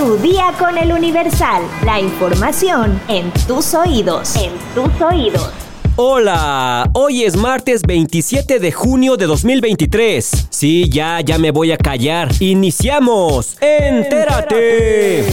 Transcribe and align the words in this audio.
Tu 0.00 0.16
día 0.16 0.54
con 0.58 0.78
el 0.78 0.92
Universal. 0.92 1.62
La 1.84 2.00
información 2.00 2.98
en 3.06 3.30
tus 3.46 3.74
oídos. 3.74 4.34
En 4.34 4.50
tus 4.74 4.98
oídos. 4.98 5.50
Hola, 5.96 6.88
hoy 6.94 7.24
es 7.24 7.36
martes 7.36 7.82
27 7.82 8.60
de 8.60 8.72
junio 8.72 9.18
de 9.18 9.26
2023. 9.26 10.46
Sí, 10.48 10.88
ya, 10.88 11.20
ya 11.20 11.36
me 11.36 11.50
voy 11.50 11.72
a 11.72 11.76
callar. 11.76 12.30
Iniciamos. 12.40 13.58
Entérate. 13.60 15.26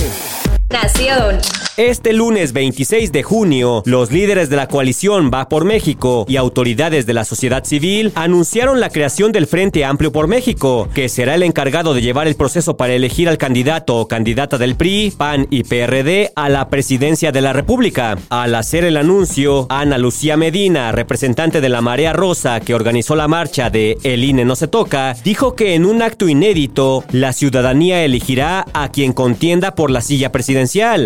Nación. 0.70 1.40
Este 1.78 2.12
lunes 2.12 2.54
26 2.54 3.12
de 3.12 3.22
junio, 3.22 3.84
los 3.86 4.12
líderes 4.12 4.50
de 4.50 4.56
la 4.56 4.68
coalición 4.68 5.30
Va 5.32 5.48
por 5.48 5.64
México 5.64 6.26
y 6.28 6.36
autoridades 6.36 7.06
de 7.06 7.14
la 7.14 7.24
sociedad 7.24 7.64
civil 7.64 8.12
anunciaron 8.16 8.80
la 8.80 8.90
creación 8.90 9.32
del 9.32 9.46
Frente 9.46 9.86
Amplio 9.86 10.12
por 10.12 10.28
México, 10.28 10.90
que 10.94 11.08
será 11.08 11.36
el 11.36 11.44
encargado 11.44 11.94
de 11.94 12.02
llevar 12.02 12.28
el 12.28 12.36
proceso 12.36 12.76
para 12.78 12.94
elegir 12.94 13.30
al 13.30 13.38
candidato 13.38 13.96
o 13.96 14.08
candidata 14.08 14.58
del 14.58 14.76
PRI, 14.76 15.14
PAN 15.16 15.48
y 15.52 15.64
PRD 15.64 16.32
a 16.36 16.50
la 16.50 16.68
presidencia 16.68 17.32
de 17.32 17.42
la 17.42 17.54
República. 17.54 18.18
Al 18.30 18.56
hacer 18.56 18.84
el 18.84 18.98
anuncio, 18.98 19.68
Ana 19.70 20.00
Lucía 20.00 20.36
Medina, 20.36 20.92
representante 20.92 21.62
de 21.62 21.70
la 21.70 21.82
Marea 21.82 22.12
Rosa 22.12 22.60
que 22.60 22.74
organizó 22.74 23.16
la 23.16 23.28
marcha 23.28 23.70
de 23.70 24.00
El 24.04 24.24
INE 24.24 24.46
no 24.46 24.56
se 24.56 24.68
toca, 24.68 25.16
dijo 25.24 25.56
que 25.56 25.76
en 25.76 25.86
un 25.86 26.02
acto 26.02 26.28
inédito, 26.28 27.04
la 27.12 27.34
ciudadanía 27.34 28.04
elegirá 28.04 28.66
a 28.74 28.90
quien 28.90 29.14
contienda 29.14 29.76
por 29.76 29.92
la 29.92 30.02
silla 30.02 30.32
presidencial. 30.32 30.57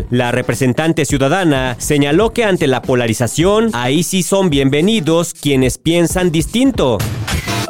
La 0.09 0.31
representante 0.31 1.03
ciudadana 1.03 1.75
señaló 1.77 2.31
que 2.31 2.45
ante 2.45 2.67
la 2.67 2.81
polarización, 2.81 3.69
ahí 3.73 4.01
sí 4.01 4.23
son 4.23 4.49
bienvenidos 4.49 5.33
quienes 5.33 5.77
piensan 5.77 6.31
distinto. 6.31 6.97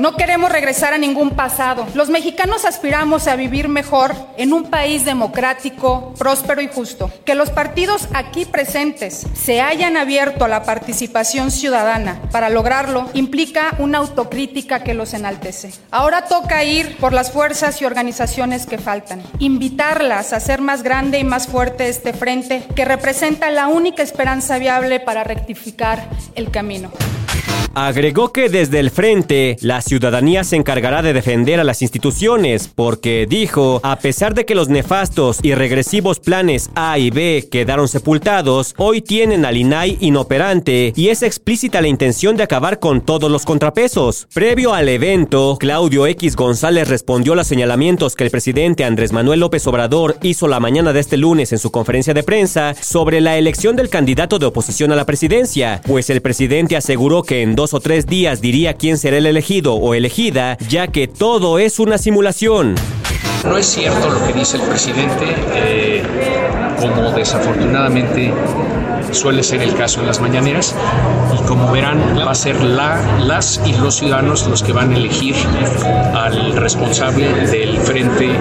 No 0.02 0.16
queremos 0.16 0.52
regresar 0.52 0.96
a 0.96 0.98
ningún 0.98 1.30
pasado. 1.30 1.86
Los 1.94 2.10
mexicanos 2.10 2.66
aspiramos 2.66 3.28
a 3.28 3.36
vivir 3.36 3.68
mejor 3.68 4.16
en 4.36 4.52
un 4.52 4.64
país 4.64 5.06
democrático, 5.06 6.16
próspero 6.18 6.60
y 6.60 6.68
justo. 6.68 7.12
Que 7.24 7.36
los 7.36 7.52
partidos 7.52 8.08
aquí 8.16 8.46
presentes 8.46 9.28
se 9.36 9.62
hayan 9.62 9.98
abierto 9.98 10.44
a 10.44 10.48
la 10.48 10.64
participación 10.64 11.52
ciudadana 11.52 12.20
para 12.32 12.50
lograrlo 12.50 13.12
implica 13.14 13.76
una 13.78 14.00
autocrítica 14.00 14.84
que 14.84 14.96
los 14.96 15.14
enaltece. 15.14 15.72
Ahora 15.92 16.26
toca 16.26 16.64
ir 16.64 16.98
por 16.98 17.14
las 17.14 17.32
fuerzas 17.32 17.80
y 17.80 17.86
organizaciones 17.86 18.66
que 18.66 18.80
faltan, 18.80 19.22
invitarlas 19.38 20.34
a 20.34 20.38
hacer 20.38 20.62
más 20.62 20.82
grande 20.82 21.20
y 21.20 21.24
más 21.24 21.46
fuerte 21.46 21.90
este 21.90 22.14
frente 22.14 22.64
que 22.76 22.86
representa 22.86 23.52
la 23.52 23.68
única 23.68 24.02
esperanza 24.02 24.58
viable 24.58 25.00
para 25.00 25.24
rectificar 25.24 26.10
el 26.34 26.50
camino. 26.50 26.90
Agregó 27.74 28.34
que 28.34 28.50
desde 28.50 28.80
el 28.80 28.92
frente, 28.92 29.56
la 29.62 29.82
ciudadanía 29.82 30.44
se 30.44 30.58
encargará 30.58 31.02
de 31.02 31.14
defender 31.14 31.58
a 31.62 31.64
las 31.64 31.82
instituciones, 31.82 32.68
porque 32.68 33.26
dijo, 33.30 33.80
a 33.84 33.96
pesar 33.96 34.34
de 34.34 34.46
que 34.46 34.56
los 34.56 34.68
nefastos 34.68 35.40
y 35.42 35.54
regresivos 35.56 36.20
planes 36.20 36.70
A 36.76 37.00
y 37.00 37.12
B 37.12 37.48
quedaron 37.50 37.88
sepultados, 37.88 38.76
hoy 38.78 39.02
tienen 39.02 39.46
al 39.46 39.56
INAI 39.56 39.98
inoperante 40.02 40.92
y 40.98 41.08
es 41.08 41.24
explícita 41.24 41.80
la 41.80 41.88
intención 41.88 42.36
de 42.36 42.44
acabar 42.44 42.80
con 42.80 43.00
todos 43.00 43.32
los 43.32 43.46
contrapesos. 43.46 44.28
Previo 44.34 44.74
al 44.74 44.90
evento, 44.90 45.56
Claudio 45.58 46.08
X 46.08 46.36
González 46.36 46.90
respondió 46.90 47.34
a 47.34 47.36
los 47.38 47.48
señalamientos 47.48 48.18
que 48.18 48.26
el 48.26 48.32
presidente 48.32 48.84
Andrés 48.84 49.14
Manuel 49.14 49.40
López 49.40 49.66
Obrador 49.68 50.18
hizo 50.24 50.50
la 50.50 50.60
mañana 50.60 50.92
de 50.92 51.00
este 51.00 51.16
lunes 51.16 51.54
en 51.54 51.60
su 51.60 51.72
conferencia 51.72 52.14
de 52.14 52.24
prensa 52.24 52.76
sobre 52.82 53.22
la 53.22 53.38
elección 53.38 53.78
del 53.78 53.90
candidato 53.90 54.40
de 54.40 54.48
oposición 54.48 54.92
a 54.92 54.98
la 54.98 55.06
presidencia, 55.06 55.80
pues 55.88 56.10
el 56.10 56.22
presidente 56.22 56.76
aseguró 56.76 57.24
que 57.24 57.42
en 57.42 57.61
dos 57.62 57.76
o 57.76 57.80
tres 57.80 58.08
días 58.08 58.42
diría 58.42 58.74
quién 58.74 58.98
será 58.98 59.18
el 59.18 59.28
elegido 59.28 59.76
o 59.76 59.94
elegida, 59.94 60.58
ya 60.68 60.88
que 60.88 61.08
todo 61.08 61.60
es 61.60 61.78
una 61.78 62.00
simulación. 62.00 62.74
No 63.46 63.56
es 63.56 63.68
cierto 63.68 64.10
lo 64.10 64.26
que 64.26 64.34
dice 64.34 64.58
el 64.58 64.64
presidente, 64.64 65.26
eh, 65.54 66.02
como 66.80 67.12
desafortunadamente 67.12 68.34
suele 69.12 69.44
ser 69.44 69.62
el 69.62 69.76
caso 69.76 70.00
en 70.00 70.08
las 70.08 70.20
mañaneras, 70.20 70.76
y 71.36 71.48
como 71.48 71.72
verán 71.72 72.00
va 72.18 72.32
a 72.32 72.36
ser 72.36 72.60
la, 72.64 73.00
las 73.20 73.62
y 73.64 73.74
los 73.74 73.98
ciudadanos 73.98 74.48
los 74.48 74.64
que 74.64 74.74
van 74.74 74.94
a 74.94 74.98
elegir 74.98 75.36
al 76.16 76.56
responsable 76.56 77.28
del 77.46 77.78
Frente 77.78 78.32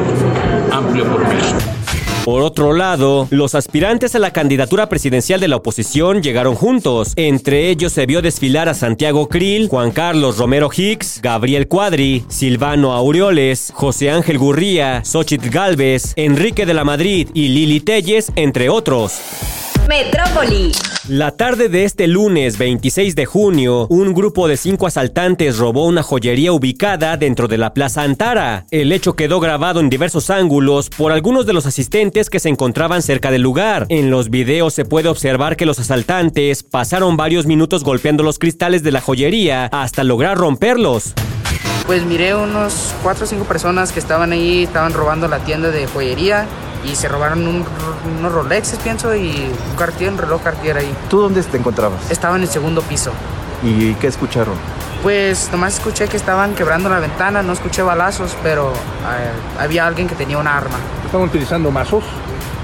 Amplio 0.72 1.04
por 1.04 1.28
México. 1.28 1.79
Por 2.24 2.42
otro 2.42 2.74
lado, 2.74 3.26
los 3.30 3.54
aspirantes 3.54 4.14
a 4.14 4.18
la 4.18 4.32
candidatura 4.32 4.90
presidencial 4.90 5.40
de 5.40 5.48
la 5.48 5.56
oposición 5.56 6.22
llegaron 6.22 6.54
juntos. 6.54 7.14
Entre 7.16 7.70
ellos 7.70 7.92
se 7.92 8.04
vio 8.04 8.20
desfilar 8.20 8.68
a 8.68 8.74
Santiago 8.74 9.26
Krill, 9.26 9.68
Juan 9.68 9.90
Carlos 9.90 10.36
Romero 10.36 10.68
Hicks, 10.74 11.20
Gabriel 11.22 11.66
Cuadri, 11.66 12.24
Silvano 12.28 12.92
Aureoles, 12.92 13.72
José 13.74 14.10
Ángel 14.10 14.38
Gurría, 14.38 15.02
Xochitl 15.02 15.48
Galvez, 15.48 16.12
Enrique 16.16 16.66
de 16.66 16.74
la 16.74 16.84
Madrid 16.84 17.28
y 17.32 17.48
Lili 17.48 17.80
Telles, 17.80 18.30
entre 18.36 18.68
otros. 18.68 19.59
Metrópoli. 19.90 20.70
La 21.08 21.32
tarde 21.32 21.68
de 21.68 21.82
este 21.82 22.06
lunes 22.06 22.58
26 22.58 23.16
de 23.16 23.26
junio, 23.26 23.88
un 23.88 24.14
grupo 24.14 24.46
de 24.46 24.56
cinco 24.56 24.86
asaltantes 24.86 25.58
robó 25.58 25.84
una 25.86 26.04
joyería 26.04 26.52
ubicada 26.52 27.16
dentro 27.16 27.48
de 27.48 27.58
la 27.58 27.74
Plaza 27.74 28.04
Antara. 28.04 28.66
El 28.70 28.92
hecho 28.92 29.16
quedó 29.16 29.40
grabado 29.40 29.80
en 29.80 29.90
diversos 29.90 30.30
ángulos 30.30 30.90
por 30.90 31.10
algunos 31.10 31.44
de 31.44 31.54
los 31.54 31.66
asistentes 31.66 32.30
que 32.30 32.38
se 32.38 32.48
encontraban 32.48 33.02
cerca 33.02 33.32
del 33.32 33.42
lugar. 33.42 33.86
En 33.88 34.12
los 34.12 34.30
videos 34.30 34.74
se 34.74 34.84
puede 34.84 35.08
observar 35.08 35.56
que 35.56 35.66
los 35.66 35.80
asaltantes 35.80 36.62
pasaron 36.62 37.16
varios 37.16 37.46
minutos 37.46 37.82
golpeando 37.82 38.22
los 38.22 38.38
cristales 38.38 38.84
de 38.84 38.92
la 38.92 39.00
joyería 39.00 39.66
hasta 39.72 40.04
lograr 40.04 40.38
romperlos. 40.38 41.14
Pues 41.86 42.04
miré 42.04 42.36
unos 42.36 42.94
cuatro 43.02 43.24
o 43.24 43.26
cinco 43.26 43.44
personas 43.44 43.90
que 43.90 43.98
estaban 43.98 44.30
ahí, 44.30 44.62
estaban 44.62 44.92
robando 44.92 45.26
la 45.26 45.40
tienda 45.40 45.72
de 45.72 45.88
joyería 45.88 46.46
y 46.84 46.94
se 46.96 47.08
robaron 47.08 47.46
un- 47.46 47.64
unos 48.18 48.32
Rolexes, 48.32 48.78
pienso, 48.78 49.14
y 49.14 49.50
un 49.70 49.76
Cartier, 49.76 50.10
un 50.12 50.18
reloj 50.18 50.42
Cartier 50.42 50.78
ahí. 50.78 50.94
¿Tú 51.08 51.20
dónde 51.20 51.42
te 51.42 51.56
encontrabas? 51.56 52.10
Estaba 52.10 52.36
en 52.36 52.42
el 52.42 52.48
segundo 52.48 52.82
piso. 52.82 53.12
¿Y 53.62 53.94
qué 53.94 54.06
escucharon? 54.06 54.54
Pues 55.02 55.48
nomás 55.52 55.74
escuché 55.74 56.08
que 56.08 56.16
estaban 56.16 56.54
quebrando 56.54 56.88
la 56.88 56.98
ventana, 56.98 57.42
no 57.42 57.52
escuché 57.54 57.82
balazos, 57.82 58.36
pero 58.42 58.70
eh, 58.72 59.30
había 59.60 59.86
alguien 59.86 60.06
que 60.08 60.14
tenía 60.14 60.36
un 60.38 60.46
arma, 60.46 60.76
Están 61.06 61.22
utilizando 61.22 61.70
mazos. 61.70 62.04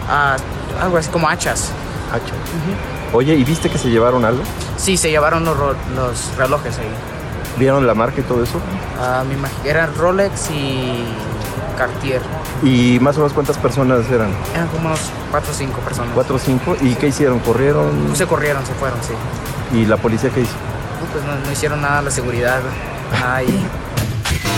Ah, 0.08 0.36
algo 0.80 0.98
así 0.98 1.08
como 1.10 1.28
hachas. 1.28 1.70
Hacha. 2.12 2.34
Oye, 3.12 3.34
¿y 3.34 3.42
viste 3.44 3.68
que 3.70 3.78
se 3.78 3.88
llevaron 3.90 4.24
algo? 4.24 4.42
Sí, 4.76 4.96
se 4.96 5.10
llevaron 5.10 5.44
los, 5.44 5.56
ro- 5.56 5.74
los 5.94 6.36
relojes 6.36 6.78
ahí. 6.78 6.86
¿Vieron 7.58 7.86
la 7.86 7.94
marca 7.94 8.20
y 8.20 8.24
todo 8.24 8.42
eso? 8.44 8.60
Ah, 9.00 9.24
me 9.26 9.34
imagino 9.34 9.62
que 9.62 9.70
eran 9.70 9.94
Rolex 9.96 10.50
y 10.50 11.04
Cartier. 11.76 12.20
¿Y 12.62 12.98
más 13.00 13.16
o 13.16 13.20
menos 13.20 13.32
cuántas 13.32 13.58
personas 13.58 14.08
eran? 14.10 14.30
Eran 14.54 14.68
como 14.68 14.88
unos 14.88 15.00
cuatro 15.30 15.50
o 15.50 15.54
cinco 15.54 15.80
personas. 15.80 16.12
¿Cuatro 16.14 16.36
o 16.36 16.38
cinco? 16.38 16.76
¿Y 16.80 16.94
qué 16.94 17.08
hicieron? 17.08 17.38
¿Corrieron? 17.40 18.14
Se 18.16 18.26
corrieron, 18.26 18.64
se 18.66 18.72
fueron, 18.74 18.98
sí. 19.02 19.12
¿Y 19.76 19.84
la 19.86 19.96
policía 19.96 20.30
qué 20.30 20.40
hizo? 20.40 20.52
No, 20.52 21.06
Pues 21.12 21.24
no, 21.24 21.34
no 21.44 21.52
hicieron 21.52 21.80
nada 21.82 22.02
la 22.02 22.10
seguridad. 22.10 22.60
Ahí. 23.24 23.66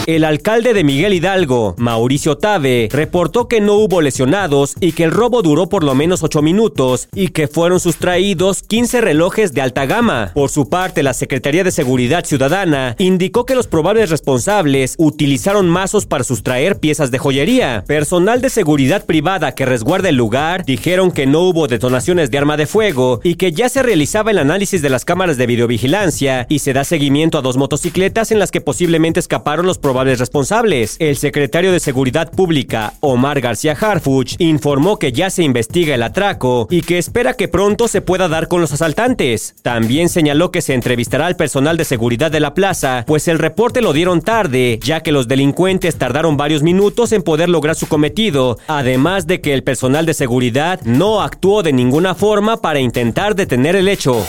El 0.09 0.25
alcalde 0.25 0.73
de 0.73 0.85
Miguel 0.85 1.13
Hidalgo, 1.13 1.75
Mauricio 1.77 2.39
Tabe, 2.39 2.89
reportó 2.91 3.47
que 3.47 3.61
no 3.61 3.75
hubo 3.75 4.01
lesionados 4.01 4.75
y 4.81 4.93
que 4.93 5.05
el 5.05 5.11
robo 5.11 5.43
duró 5.43 5.69
por 5.69 5.85
lo 5.85 5.95
menos 5.95 6.23
8 6.23 6.41
minutos 6.41 7.11
y 7.15 7.29
que 7.29 7.47
fueron 7.47 7.79
sustraídos 7.79 8.63
15 8.63 9.03
relojes 9.03 9.53
de 9.53 9.61
alta 9.61 9.85
gama. 9.85 10.31
Por 10.33 10.49
su 10.49 10.71
parte, 10.71 11.03
la 11.03 11.13
Secretaría 11.13 11.63
de 11.63 11.73
Seguridad 11.73 12.25
Ciudadana 12.25 12.97
indicó 12.99 13.45
que 13.45 13.55
los 13.55 13.67
probables 13.67 14.09
responsables 14.09 14.95
utilizaron 14.97 15.69
mazos 15.69 16.07
para 16.07 16.25
sustraer 16.25 16.81
piezas 16.81 17.11
de 17.11 17.19
joyería. 17.19 17.85
Personal 17.87 18.41
de 18.41 18.49
seguridad 18.49 19.05
privada 19.05 19.55
que 19.55 19.67
resguarda 19.67 20.09
el 20.09 20.17
lugar 20.17 20.65
dijeron 20.65 21.11
que 21.11 21.27
no 21.27 21.41
hubo 21.41 21.69
detonaciones 21.69 22.31
de 22.31 22.39
arma 22.39 22.57
de 22.57 22.65
fuego 22.65 23.21
y 23.23 23.35
que 23.35 23.53
ya 23.53 23.69
se 23.69 23.83
realizaba 23.83 24.31
el 24.31 24.39
análisis 24.39 24.81
de 24.81 24.89
las 24.89 25.05
cámaras 25.05 25.37
de 25.37 25.47
videovigilancia 25.47 26.47
y 26.49 26.61
se 26.61 26.73
da 26.73 26.85
seguimiento 26.85 27.37
a 27.37 27.43
dos 27.43 27.59
motocicletas 27.59 28.33
en 28.33 28.39
las 28.39 28.51
que 28.51 28.63
posiblemente 28.63 29.21
escaparon 29.21 29.67
los 29.67 29.77
probables 29.77 29.98
responsables. 30.05 30.97
El 30.99 31.17
secretario 31.17 31.73
de 31.73 31.81
Seguridad 31.81 32.31
Pública, 32.31 32.95
Omar 33.01 33.41
García 33.41 33.77
Harfuch, 33.79 34.37
informó 34.39 34.99
que 34.99 35.13
ya 35.13 35.31
se 35.31 35.43
investiga 35.43 35.95
el 35.95 36.03
atraco 36.03 36.67
y 36.71 36.83
que 36.83 36.99
espera 36.99 37.35
que 37.35 37.49
pronto 37.49 37.89
se 37.89 38.01
pueda 38.01 38.29
dar 38.29 38.49
con 38.49 38.61
los 38.61 38.73
asaltantes. 38.73 39.55
También 39.63 40.09
señaló 40.09 40.51
que 40.51 40.63
se 40.63 40.75
entrevistará 40.75 41.27
al 41.27 41.37
personal 41.37 41.77
de 41.77 41.85
seguridad 41.85 42.31
de 42.31 42.41
la 42.41 42.55
plaza, 42.55 43.05
pues 43.07 43.29
el 43.29 43.39
reporte 43.39 43.83
lo 43.83 43.93
dieron 43.93 44.23
tarde, 44.23 44.79
ya 44.83 45.01
que 45.01 45.13
los 45.13 45.29
delincuentes 45.29 45.97
tardaron 45.97 46.37
varios 46.37 46.63
minutos 46.63 47.13
en 47.13 47.23
poder 47.23 47.49
lograr 47.49 47.75
su 47.75 47.87
cometido, 47.89 48.59
además 48.69 49.27
de 49.27 49.41
que 49.41 49.55
el 49.55 49.65
personal 49.65 50.07
de 50.07 50.15
seguridad 50.15 50.81
no 50.85 51.23
actuó 51.23 51.63
de 51.63 51.73
ninguna 51.73 52.15
forma 52.15 52.59
para 52.59 52.81
intentar 52.81 53.35
detener 53.35 53.77
el 53.77 53.89
hecho. 53.89 54.25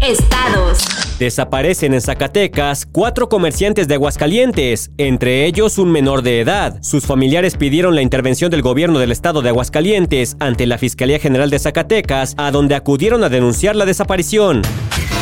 Estados. 0.00 0.99
Desaparecen 1.20 1.92
en 1.92 2.00
Zacatecas 2.00 2.86
cuatro 2.90 3.28
comerciantes 3.28 3.86
de 3.86 3.96
Aguascalientes, 3.96 4.90
entre 4.96 5.44
ellos 5.44 5.76
un 5.76 5.92
menor 5.92 6.22
de 6.22 6.40
edad. 6.40 6.78
Sus 6.80 7.04
familiares 7.04 7.58
pidieron 7.58 7.94
la 7.94 8.00
intervención 8.00 8.50
del 8.50 8.62
gobierno 8.62 8.98
del 8.98 9.12
estado 9.12 9.42
de 9.42 9.50
Aguascalientes 9.50 10.38
ante 10.40 10.66
la 10.66 10.78
Fiscalía 10.78 11.18
General 11.18 11.50
de 11.50 11.58
Zacatecas, 11.58 12.32
a 12.38 12.50
donde 12.50 12.74
acudieron 12.74 13.22
a 13.22 13.28
denunciar 13.28 13.76
la 13.76 13.84
desaparición. 13.84 14.62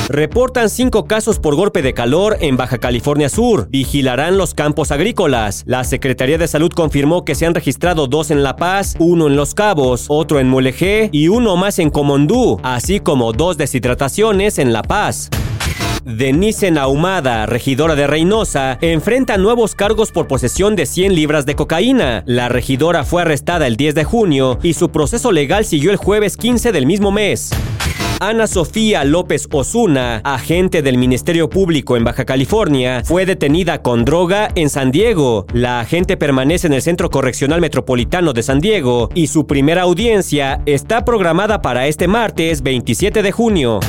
Reportan 0.09 0.71
cinco 0.71 1.07
casos 1.07 1.41
por 1.41 1.57
golpe 1.57 1.83
de 1.83 1.95
calor 1.95 2.37
en 2.41 2.57
Baja 2.57 2.79
California 2.79 3.29
Sur. 3.29 3.69
Vigilarán 3.69 4.39
los 4.39 4.55
campos 4.55 4.93
agrícolas. 4.93 5.65
La 5.67 5.83
Secretaría 5.83 6.39
de 6.39 6.47
Salud 6.47 6.71
confirmó 6.71 7.25
que 7.25 7.35
se 7.35 7.45
han 7.45 7.57
registrado 7.57 8.07
dos 8.07 8.31
en 8.31 8.45
La 8.45 8.55
Paz, 8.55 8.95
uno 9.01 9.27
en 9.27 9.35
Los 9.35 9.55
Cabos, 9.55 10.07
otro 10.07 10.39
en 10.39 10.49
Mulegé 10.49 11.11
y 11.11 11.27
uno 11.27 11.57
más 11.57 11.81
en 11.81 11.91
Comondú, 11.91 12.61
así 12.63 13.01
como 13.01 13.33
dos 13.33 13.59
deshidrataciones 13.59 14.61
en 14.61 14.73
La 14.73 14.83
Paz. 14.83 15.29
Denise 16.09 16.71
Naumada, 16.71 17.45
regidora 17.45 17.95
de 17.95 18.07
Reynosa, 18.07 18.79
enfrenta 18.81 19.37
nuevos 19.37 19.75
cargos 19.75 20.11
por 20.11 20.27
posesión 20.27 20.75
de 20.75 20.87
100 20.87 21.15
libras 21.15 21.45
de 21.45 21.55
cocaína. 21.55 22.23
La 22.25 22.49
regidora 22.49 23.05
fue 23.05 23.21
arrestada 23.21 23.67
el 23.67 23.77
10 23.77 23.95
de 23.95 24.05
junio 24.05 24.59
y 24.63 24.73
su 24.73 24.89
proceso 24.89 25.33
legal 25.33 25.67
siguió 25.67 25.91
el 25.91 25.99
jueves 25.99 26.39
15 26.39 26.73
del 26.73 26.87
mismo 26.87 27.13
mes. 27.13 27.51
Ana 28.21 28.47
Sofía 28.47 29.05
López 29.05 29.49
Osuna, 29.53 30.23
agente 30.25 30.81
del 30.81 30.97
Ministerio 30.97 31.51
Público 31.51 31.95
en 31.95 32.05
Baja 32.05 32.25
California, 32.25 33.03
fue 33.05 33.27
detenida 33.27 33.83
con 33.83 34.07
droga 34.07 34.49
en 34.55 34.71
San 34.71 34.91
Diego. 34.91 35.45
La 35.53 35.81
agente 35.81 36.17
permanece 36.17 36.69
en 36.69 36.73
el 36.73 36.81
Centro 36.81 37.11
Correccional 37.11 37.61
Metropolitano 37.61 38.33
de 38.33 38.43
San 38.43 38.61
Diego 38.61 39.11
y 39.15 39.27
su 39.27 39.47
primera 39.47 39.83
audiencia 39.83 40.63
está 40.65 41.05
programada 41.05 41.61
para 41.61 41.87
este 41.87 42.09
martes 42.09 42.63
27 42.63 43.23
de 43.23 43.31
junio 43.31 43.81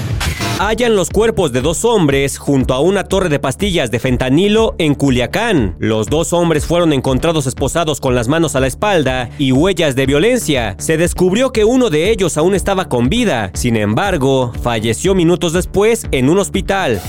hallan 0.59 0.97
los 0.97 1.09
cuerpos 1.09 1.53
de 1.53 1.61
dos 1.61 1.85
hombres 1.85 2.37
junto 2.37 2.73
a 2.73 2.81
una 2.81 3.05
torre 3.05 3.29
de 3.29 3.39
pastillas 3.39 3.91
de 3.91 3.99
fentanilo 3.99 4.75
en 4.77 4.93
Culiacán. 4.93 5.75
Los 5.79 6.07
dos 6.07 6.33
hombres 6.33 6.65
fueron 6.65 6.91
encontrados 6.91 7.47
esposados 7.47 8.01
con 8.01 8.13
las 8.13 8.27
manos 8.27 8.55
a 8.55 8.59
la 8.59 8.67
espalda 8.67 9.29
y 9.37 9.53
huellas 9.53 9.95
de 9.95 10.05
violencia. 10.05 10.75
Se 10.77 10.97
descubrió 10.97 11.51
que 11.51 11.63
uno 11.63 11.89
de 11.89 12.11
ellos 12.11 12.37
aún 12.37 12.55
estaba 12.55 12.89
con 12.89 13.07
vida, 13.07 13.51
sin 13.53 13.77
embargo, 13.77 14.51
falleció 14.61 15.15
minutos 15.15 15.53
después 15.53 16.07
en 16.11 16.29
un 16.29 16.39
hospital. 16.39 17.01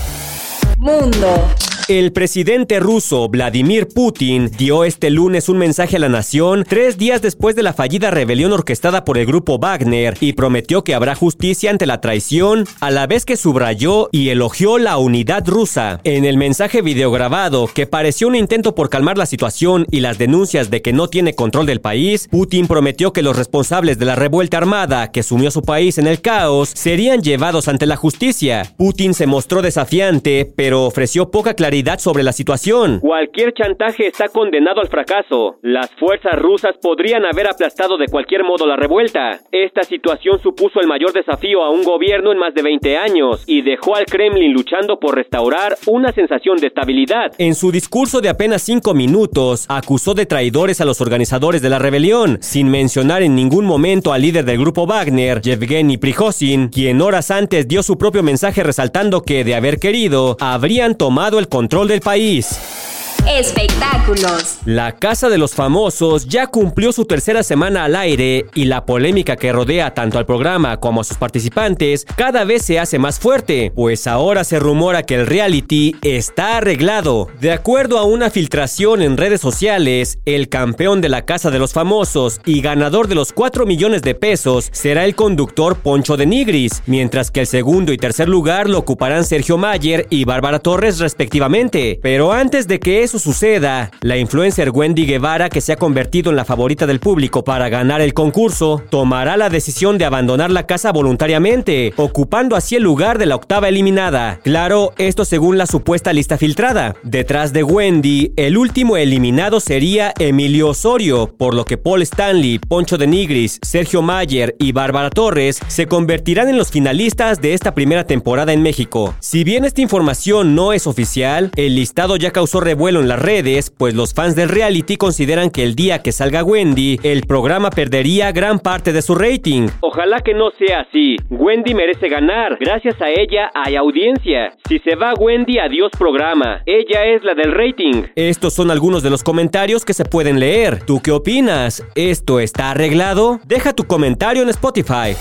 Mundo. 0.77 1.45
El 1.87 2.13
presidente 2.13 2.79
ruso 2.79 3.27
Vladimir 3.27 3.87
Putin 3.87 4.49
dio 4.57 4.85
este 4.85 5.09
lunes 5.09 5.49
un 5.49 5.57
mensaje 5.57 5.97
a 5.97 5.99
la 5.99 6.09
nación 6.09 6.63
tres 6.67 6.97
días 6.97 7.21
después 7.21 7.55
de 7.55 7.63
la 7.63 7.73
fallida 7.73 8.11
rebelión 8.11 8.53
orquestada 8.53 9.03
por 9.03 9.17
el 9.17 9.25
grupo 9.25 9.57
Wagner 9.57 10.15
y 10.21 10.33
prometió 10.33 10.83
que 10.83 10.93
habrá 10.93 11.15
justicia 11.15 11.69
ante 11.71 11.85
la 11.85 11.99
traición, 11.99 12.65
a 12.79 12.91
la 12.91 13.07
vez 13.07 13.25
que 13.25 13.35
subrayó 13.35 14.09
y 14.11 14.29
elogió 14.29 14.77
la 14.77 14.97
unidad 14.97 15.45
rusa. 15.47 15.99
En 16.03 16.23
el 16.23 16.37
mensaje 16.37 16.81
videograbado, 16.81 17.67
que 17.67 17.87
pareció 17.87 18.27
un 18.27 18.35
intento 18.35 18.75
por 18.75 18.89
calmar 18.89 19.17
la 19.17 19.25
situación 19.25 19.85
y 19.91 19.99
las 19.99 20.17
denuncias 20.17 20.69
de 20.69 20.81
que 20.81 20.93
no 20.93 21.07
tiene 21.07 21.33
control 21.33 21.65
del 21.65 21.81
país, 21.81 22.27
Putin 22.29 22.67
prometió 22.67 23.11
que 23.11 23.23
los 23.23 23.35
responsables 23.35 23.97
de 23.97 24.05
la 24.05 24.15
revuelta 24.15 24.57
armada 24.57 25.11
que 25.11 25.23
sumió 25.23 25.51
su 25.51 25.63
país 25.63 25.97
en 25.97 26.07
el 26.07 26.21
caos 26.21 26.71
serían 26.73 27.21
llevados 27.21 27.67
ante 27.67 27.85
la 27.85 27.97
justicia. 27.97 28.73
Putin 28.77 29.13
se 29.13 29.27
mostró 29.27 29.61
desafiante, 29.61 30.51
pero 30.55 30.85
ofreció 30.85 31.31
poca 31.31 31.53
claridad 31.53 31.70
sobre 31.97 32.23
la 32.23 32.33
situación. 32.33 32.99
Cualquier 32.99 33.53
chantaje 33.53 34.07
está 34.07 34.27
condenado 34.27 34.81
al 34.81 34.89
fracaso. 34.89 35.55
Las 35.61 35.89
fuerzas 35.91 36.33
rusas 36.37 36.75
podrían 36.81 37.23
haber 37.25 37.47
aplastado 37.47 37.97
de 37.97 38.07
cualquier 38.07 38.43
modo 38.43 38.67
la 38.67 38.75
revuelta. 38.75 39.39
Esta 39.51 39.83
situación 39.83 40.39
supuso 40.41 40.81
el 40.81 40.87
mayor 40.87 41.13
desafío 41.13 41.63
a 41.63 41.69
un 41.69 41.83
gobierno 41.83 42.33
en 42.33 42.39
más 42.39 42.53
de 42.53 42.61
20 42.61 42.97
años 42.97 43.43
y 43.47 43.61
dejó 43.61 43.95
al 43.95 44.05
Kremlin 44.05 44.51
luchando 44.51 44.99
por 44.99 45.15
restaurar 45.15 45.77
una 45.87 46.11
sensación 46.11 46.57
de 46.57 46.67
estabilidad. 46.67 47.31
En 47.37 47.55
su 47.55 47.71
discurso 47.71 48.19
de 48.19 48.29
apenas 48.29 48.63
cinco 48.63 48.93
minutos, 48.93 49.65
acusó 49.69 50.13
de 50.13 50.25
traidores 50.25 50.81
a 50.81 50.85
los 50.85 50.99
organizadores 50.99 51.61
de 51.61 51.69
la 51.69 51.79
rebelión, 51.79 52.37
sin 52.41 52.69
mencionar 52.69 53.23
en 53.23 53.33
ningún 53.33 53.65
momento 53.65 54.11
al 54.11 54.23
líder 54.23 54.43
del 54.43 54.59
grupo 54.59 54.85
Wagner, 54.85 55.41
Yevgeny 55.41 55.97
Prigozhin, 55.97 56.67
quien 56.67 57.01
horas 57.01 57.31
antes 57.31 57.67
dio 57.67 57.81
su 57.81 57.97
propio 57.97 58.23
mensaje 58.23 58.61
resaltando 58.61 59.23
que, 59.23 59.45
de 59.45 59.55
haber 59.55 59.79
querido, 59.79 60.35
habrían 60.39 60.95
tomado 60.95 61.39
el 61.39 61.47
control 61.47 61.60
control 61.61 61.87
del 61.89 62.01
país. 62.01 62.90
Espectáculos. 63.29 64.57
La 64.65 64.93
Casa 64.93 65.29
de 65.29 65.37
los 65.37 65.53
Famosos 65.53 66.27
ya 66.27 66.47
cumplió 66.47 66.91
su 66.91 67.05
tercera 67.05 67.43
semana 67.43 67.85
al 67.85 67.95
aire 67.95 68.47
y 68.55 68.65
la 68.65 68.85
polémica 68.85 69.35
que 69.35 69.51
rodea 69.51 69.93
tanto 69.93 70.17
al 70.17 70.25
programa 70.25 70.77
como 70.77 71.01
a 71.01 71.03
sus 71.03 71.17
participantes 71.17 72.05
cada 72.15 72.43
vez 72.45 72.63
se 72.63 72.79
hace 72.79 72.97
más 72.97 73.19
fuerte, 73.19 73.71
pues 73.75 74.07
ahora 74.07 74.43
se 74.43 74.59
rumora 74.59 75.03
que 75.03 75.15
el 75.15 75.27
reality 75.27 75.95
está 76.01 76.57
arreglado. 76.57 77.27
De 77.39 77.51
acuerdo 77.51 77.99
a 77.99 78.05
una 78.05 78.31
filtración 78.31 79.03
en 79.03 79.17
redes 79.17 79.39
sociales, 79.39 80.17
el 80.25 80.49
campeón 80.49 80.99
de 80.99 81.09
la 81.09 81.23
Casa 81.23 81.51
de 81.51 81.59
los 81.59 81.73
Famosos 81.73 82.41
y 82.45 82.61
ganador 82.61 83.07
de 83.07 83.15
los 83.15 83.33
4 83.33 83.67
millones 83.67 84.01
de 84.01 84.15
pesos 84.15 84.69
será 84.71 85.05
el 85.05 85.15
conductor 85.15 85.77
Poncho 85.77 86.17
de 86.17 86.25
Nigris, 86.25 86.81
mientras 86.87 87.29
que 87.29 87.41
el 87.41 87.47
segundo 87.47 87.93
y 87.93 87.97
tercer 87.97 88.27
lugar 88.27 88.67
lo 88.67 88.79
ocuparán 88.79 89.25
Sergio 89.25 89.57
Mayer 89.57 90.07
y 90.09 90.25
Bárbara 90.25 90.59
Torres 90.59 90.97
respectivamente. 90.99 91.99
Pero 92.01 92.31
antes 92.31 92.67
de 92.67 92.79
que 92.79 93.03
eso 93.03 93.10
suceda, 93.19 93.91
la 94.01 94.17
influencer 94.17 94.71
Wendy 94.71 95.05
Guevara, 95.05 95.49
que 95.49 95.61
se 95.61 95.73
ha 95.73 95.77
convertido 95.77 96.29
en 96.29 96.35
la 96.35 96.45
favorita 96.45 96.87
del 96.87 96.99
público 96.99 97.43
para 97.43 97.69
ganar 97.69 98.01
el 98.01 98.13
concurso, 98.13 98.81
tomará 98.89 99.37
la 99.37 99.49
decisión 99.49 99.97
de 99.97 100.05
abandonar 100.05 100.51
la 100.51 100.65
casa 100.67 100.91
voluntariamente, 100.91 101.93
ocupando 101.97 102.55
así 102.55 102.75
el 102.75 102.83
lugar 102.83 103.17
de 103.17 103.25
la 103.25 103.35
octava 103.35 103.69
eliminada. 103.69 104.39
Claro, 104.43 104.93
esto 104.97 105.25
según 105.25 105.57
la 105.57 105.65
supuesta 105.65 106.13
lista 106.13 106.37
filtrada. 106.37 106.95
Detrás 107.03 107.53
de 107.53 107.63
Wendy, 107.63 108.33
el 108.35 108.57
último 108.57 108.97
eliminado 108.97 109.59
sería 109.59 110.13
Emilio 110.19 110.69
Osorio, 110.69 111.33
por 111.37 111.53
lo 111.53 111.65
que 111.65 111.77
Paul 111.77 112.01
Stanley, 112.01 112.59
Poncho 112.59 112.97
de 112.97 113.07
Nigris, 113.07 113.59
Sergio 113.61 114.01
Mayer 114.01 114.55
y 114.59 114.71
Bárbara 114.71 115.09
Torres 115.09 115.59
se 115.67 115.87
convertirán 115.87 116.49
en 116.49 116.57
los 116.57 116.71
finalistas 116.71 117.41
de 117.41 117.53
esta 117.53 117.73
primera 117.73 118.05
temporada 118.05 118.53
en 118.53 118.61
México. 118.61 119.13
Si 119.19 119.43
bien 119.43 119.65
esta 119.65 119.81
información 119.81 120.55
no 120.55 120.73
es 120.73 120.87
oficial, 120.87 121.51
el 121.55 121.75
listado 121.75 122.15
ya 122.15 122.31
causó 122.31 122.59
revuelo 122.59 123.00
en 123.01 123.07
las 123.07 123.19
redes, 123.19 123.69
pues 123.69 123.93
los 123.93 124.13
fans 124.13 124.35
del 124.35 124.49
reality 124.49 124.97
consideran 124.97 125.49
que 125.49 125.63
el 125.63 125.75
día 125.75 125.99
que 126.01 126.11
salga 126.11 126.43
Wendy, 126.43 126.99
el 127.03 127.23
programa 127.23 127.69
perdería 127.69 128.31
gran 128.31 128.59
parte 128.59 128.93
de 128.93 129.01
su 129.01 129.15
rating. 129.15 129.67
Ojalá 129.81 130.21
que 130.21 130.33
no 130.33 130.51
sea 130.51 130.81
así. 130.81 131.17
Wendy 131.29 131.73
merece 131.73 132.07
ganar. 132.09 132.57
Gracias 132.59 133.01
a 133.01 133.09
ella 133.09 133.51
hay 133.53 133.75
audiencia. 133.75 134.53
Si 134.67 134.79
se 134.79 134.95
va 134.95 135.13
Wendy, 135.13 135.59
adiós 135.59 135.91
programa. 135.97 136.61
Ella 136.65 137.05
es 137.05 137.23
la 137.23 137.33
del 137.33 137.51
rating. 137.51 138.03
Estos 138.15 138.53
son 138.53 138.71
algunos 138.71 139.03
de 139.03 139.09
los 139.09 139.23
comentarios 139.23 139.83
que 139.85 139.93
se 139.93 140.05
pueden 140.05 140.39
leer. 140.39 140.83
¿Tú 140.85 141.01
qué 141.01 141.11
opinas? 141.11 141.83
¿Esto 141.95 142.39
está 142.39 142.71
arreglado? 142.71 143.39
Deja 143.45 143.73
tu 143.73 143.85
comentario 143.85 144.43
en 144.43 144.49
Spotify. 144.49 145.15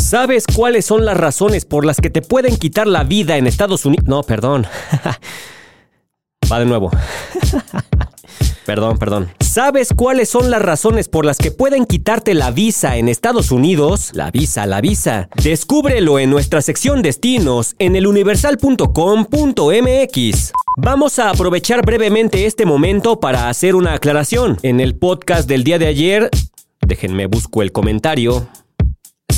¿Sabes 0.00 0.44
cuáles 0.46 0.86
son 0.86 1.04
las 1.04 1.16
razones 1.16 1.64
por 1.66 1.84
las 1.84 2.00
que 2.00 2.10
te 2.10 2.22
pueden 2.22 2.56
quitar 2.56 2.86
la 2.86 3.04
vida 3.04 3.36
en 3.36 3.46
Estados 3.46 3.84
Unidos? 3.84 4.06
No, 4.06 4.22
perdón. 4.22 4.66
Va 6.50 6.58
de 6.58 6.66
nuevo. 6.66 6.90
perdón, 8.66 8.98
perdón. 8.98 9.30
¿Sabes 9.40 9.92
cuáles 9.94 10.28
son 10.28 10.50
las 10.50 10.62
razones 10.62 11.08
por 11.08 11.24
las 11.24 11.38
que 11.38 11.50
pueden 11.50 11.86
quitarte 11.86 12.34
la 12.34 12.50
visa 12.50 12.96
en 12.96 13.08
Estados 13.08 13.50
Unidos? 13.50 14.10
La 14.14 14.30
visa, 14.30 14.66
la 14.66 14.80
visa. 14.80 15.28
Descúbrelo 15.42 16.18
en 16.18 16.30
nuestra 16.30 16.62
sección 16.62 17.02
destinos 17.02 17.74
en 17.78 17.96
eluniversal.com.mx. 17.96 20.52
Vamos 20.76 21.18
a 21.18 21.30
aprovechar 21.30 21.84
brevemente 21.84 22.46
este 22.46 22.64
momento 22.64 23.20
para 23.20 23.48
hacer 23.48 23.74
una 23.74 23.94
aclaración. 23.94 24.58
En 24.62 24.80
el 24.80 24.96
podcast 24.96 25.48
del 25.48 25.64
día 25.64 25.78
de 25.78 25.86
ayer, 25.86 26.30
déjenme 26.80 27.26
busco 27.26 27.62
el 27.62 27.72
comentario. 27.72 28.48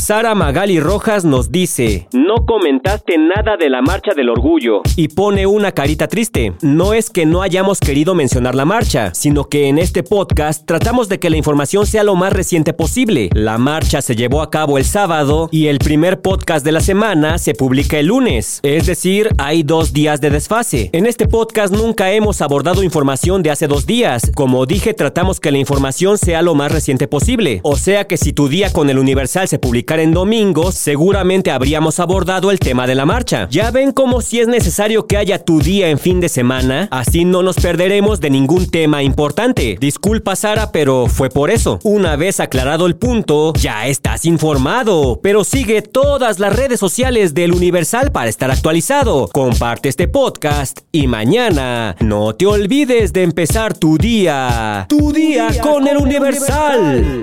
Sara 0.02 0.34
Magali 0.34 0.80
Rojas 0.80 1.24
nos 1.24 1.52
dice, 1.52 2.08
no 2.12 2.44
comentaste 2.44 3.18
nada 3.18 3.56
de 3.56 3.70
la 3.70 3.82
marcha 3.82 4.14
del 4.16 4.30
orgullo 4.30 4.82
y 4.96 5.06
pone 5.06 5.46
una 5.46 5.70
carita 5.70 6.08
triste. 6.08 6.54
No 6.60 6.92
es 6.92 7.08
que 7.08 7.24
no 7.24 7.40
hayamos 7.40 7.78
querido 7.78 8.16
mencionar 8.16 8.56
la 8.56 8.64
marcha, 8.64 9.14
sino 9.14 9.44
que 9.48 9.68
en 9.68 9.78
este 9.78 10.02
podcast 10.02 10.66
tratamos 10.66 11.08
de 11.08 11.20
que 11.20 11.30
la 11.30 11.36
información 11.36 11.86
sea 11.86 12.02
lo 12.02 12.16
más 12.16 12.32
reciente 12.32 12.72
posible. 12.72 13.30
La 13.32 13.58
marcha 13.58 14.02
se 14.02 14.16
llevó 14.16 14.42
a 14.42 14.50
cabo 14.50 14.76
el 14.76 14.84
sábado 14.84 15.48
y 15.52 15.68
el 15.68 15.78
primer 15.78 16.20
podcast 16.20 16.64
de 16.64 16.72
la 16.72 16.80
semana 16.80 17.38
se 17.38 17.54
publica 17.54 17.96
el 18.00 18.06
lunes, 18.06 18.58
es 18.64 18.86
decir, 18.86 19.28
hay 19.38 19.62
dos 19.62 19.92
días 19.92 20.20
de 20.20 20.30
desfase. 20.30 20.90
En 20.92 21.06
este 21.06 21.28
podcast 21.28 21.72
nunca 21.72 22.10
hemos 22.10 22.40
abordado 22.40 22.82
información 22.82 23.44
de 23.44 23.52
hace 23.52 23.68
dos 23.68 23.86
días. 23.86 24.32
Como 24.34 24.66
dije, 24.66 24.94
tratamos 24.94 25.38
que 25.38 25.52
la 25.52 25.58
información 25.58 26.18
sea 26.18 26.42
lo 26.42 26.56
más 26.56 26.72
reciente 26.72 27.06
posible. 27.06 27.60
O 27.62 27.76
sea 27.76 28.08
que 28.08 28.16
si 28.16 28.32
tu 28.32 28.48
día 28.48 28.72
con 28.72 28.90
el 28.90 28.98
Universal 28.98 29.46
se 29.46 29.60
publica 29.60 29.91
en 30.00 30.12
domingo, 30.12 30.72
seguramente 30.72 31.50
habríamos 31.50 32.00
abordado 32.00 32.50
el 32.50 32.58
tema 32.58 32.86
de 32.86 32.94
la 32.94 33.06
marcha. 33.06 33.48
Ya 33.50 33.70
ven 33.70 33.92
como 33.92 34.20
si 34.20 34.40
es 34.40 34.48
necesario 34.48 35.06
que 35.06 35.16
haya 35.16 35.44
tu 35.44 35.60
día 35.60 35.88
en 35.88 35.98
fin 35.98 36.20
de 36.20 36.28
semana, 36.28 36.88
así 36.90 37.24
no 37.24 37.42
nos 37.42 37.56
perderemos 37.56 38.20
de 38.20 38.30
ningún 38.30 38.70
tema 38.70 39.02
importante. 39.02 39.76
Disculpa 39.80 40.36
Sara, 40.36 40.72
pero 40.72 41.06
fue 41.06 41.30
por 41.30 41.50
eso. 41.50 41.78
Una 41.82 42.16
vez 42.16 42.40
aclarado 42.40 42.86
el 42.86 42.96
punto, 42.96 43.52
ya 43.54 43.86
estás 43.86 44.24
informado, 44.24 45.20
pero 45.22 45.44
sigue 45.44 45.82
todas 45.82 46.38
las 46.38 46.54
redes 46.54 46.80
sociales 46.80 47.34
del 47.34 47.52
Universal 47.52 48.12
para 48.12 48.30
estar 48.30 48.50
actualizado. 48.50 49.28
Comparte 49.32 49.88
este 49.88 50.08
podcast 50.08 50.80
y 50.92 51.06
mañana 51.06 51.96
no 52.00 52.34
te 52.34 52.46
olvides 52.46 53.12
de 53.12 53.22
empezar 53.22 53.76
tu 53.76 53.98
día. 53.98 54.86
Tu 54.88 55.12
día, 55.12 55.48
con, 55.60 55.86
el 55.86 55.98
Universal. 55.98 57.22